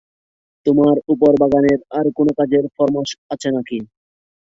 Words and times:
তোমার 0.65 0.95
উপর 1.07 1.31
বাগানের 1.41 1.79
আর 1.97 2.05
কোনো 2.17 2.31
কাজের 2.39 2.65
ফরমাশ 2.75 3.09
আছে 3.33 3.49
নাকি। 3.55 3.77